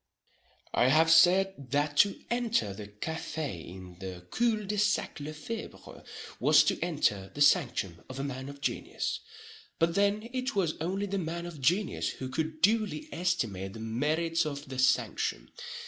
I 0.73 0.87
have 0.87 1.11
said 1.11 1.69
that 1.69 1.95
"to 1.97 2.19
enter 2.31 2.73
the 2.73 2.87
café 2.87 3.63
in 3.67 3.99
the 3.99 4.25
cul 4.31 4.65
de 4.65 4.79
sac 4.79 5.19
Le 5.19 5.29
Febre 5.31 6.03
was 6.39 6.63
to 6.63 6.79
enter 6.79 7.29
the 7.35 7.41
sanctum 7.41 8.01
of 8.09 8.19
a 8.19 8.23
man 8.23 8.49
of 8.49 8.61
genius"—but 8.61 9.93
then 9.93 10.27
it 10.33 10.55
was 10.55 10.73
only 10.81 11.05
the 11.05 11.19
man 11.19 11.45
of 11.45 11.61
genius 11.61 12.09
who 12.13 12.29
could 12.29 12.63
duly 12.63 13.09
estimate 13.11 13.73
the 13.73 13.79
merits 13.79 14.43
of 14.43 14.69
the 14.69 14.79
sanctum. 14.79 15.51